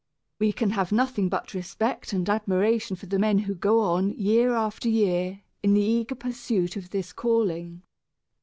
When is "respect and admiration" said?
1.53-2.95